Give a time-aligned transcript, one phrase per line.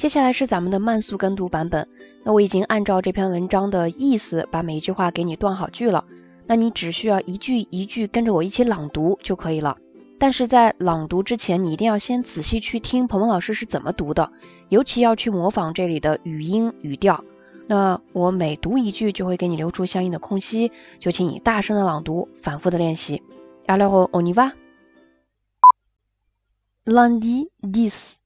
[0.00, 1.86] 接下来是咱们的慢速跟读版本。
[2.24, 6.06] 那我已经按照这篇文章的意思把每一句话给你断好句了。
[6.46, 9.76] 那你只需要一句一句跟着我一起朗读就可以了。
[10.18, 14.32] 但是在朗读之前，你一定要先仔细去听鹏鹏老师是怎么读的，
[14.70, 17.22] 尤其要去模仿这里的语音语调。
[17.66, 23.22] 那我每读一句就会给你留出相应的空隙，就请你大声的朗读，反复的练习。
[23.66, 24.52] Alors on y va.
[26.86, 28.19] Lundi 10.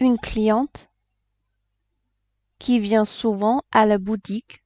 [0.00, 0.90] Une cliente
[2.58, 4.64] qui vient souvent à la boutique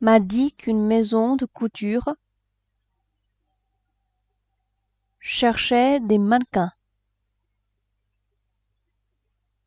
[0.00, 2.14] m'a dit qu'une maison de couture
[5.18, 6.72] cherchait des mannequins.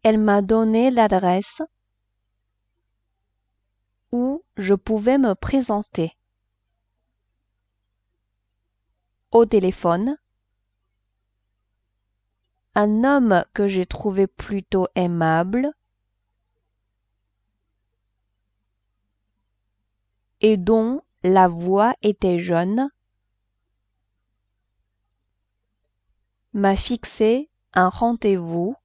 [0.01, 1.61] Elle m'a donné l'adresse
[4.11, 6.15] où je pouvais me présenter.
[9.31, 10.17] Au téléphone,
[12.75, 15.71] un homme que j'ai trouvé plutôt aimable.
[20.41, 22.89] Et dont la voix était jeune.
[26.53, 28.75] M'a fixé un rendez-vous.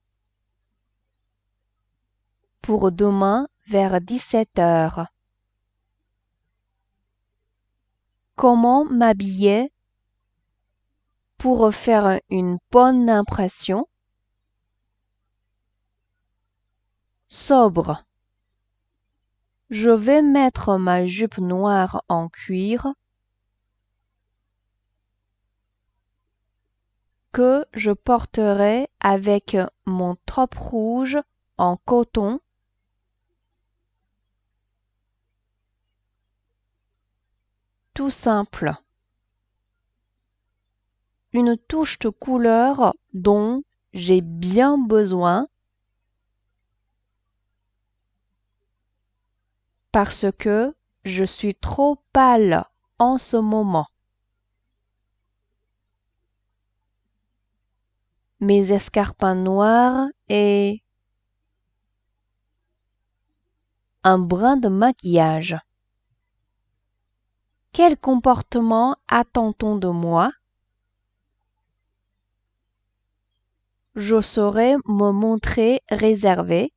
[2.61, 5.07] Pour demain vers 17 heures.
[8.35, 9.71] Comment m'habiller
[11.39, 13.87] pour faire une bonne impression
[17.29, 18.03] Sobre.
[19.69, 22.93] Je vais mettre ma jupe noire en cuir
[27.31, 31.19] que je porterai avec mon top rouge
[31.57, 32.41] en coton
[37.93, 38.73] tout simple.
[41.31, 43.63] Une touche de couleur dont
[43.93, 45.47] j'ai bien besoin
[49.91, 52.65] parce que je suis trop pâle
[52.97, 53.87] en ce moment.
[58.39, 60.81] Mes escarpins noirs et
[64.03, 65.57] un brin de maquillage.
[67.73, 70.31] Quel comportement attend-on de moi
[73.99, 76.71] Je saurais me montrer réservé,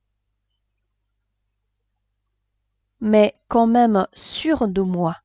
[2.99, 5.15] mais quand même sûr de moi.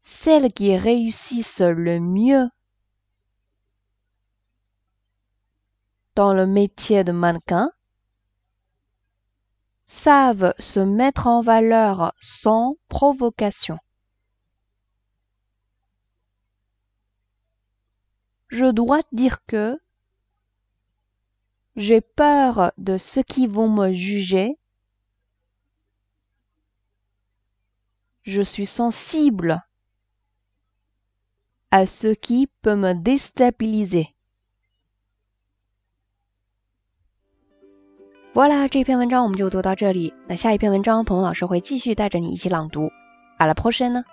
[0.00, 2.48] Celles qui réussissent le mieux
[6.14, 7.70] dans le métier de mannequin
[9.84, 13.78] savent se mettre en valeur sans provocation.
[18.49, 19.79] Je dois dire que
[21.75, 24.57] j'ai peur de ceux qui vont me juger.
[28.21, 29.63] Je suis sensible
[31.71, 34.13] à ce qui peut me déstabiliser.
[38.35, 40.13] Voilà，这篇文章我们就读到这里。
[40.27, 42.91] 那下一篇文章，鹏鹏老师会继续带着你一起朗读。
[43.37, 44.03] À la prochaine。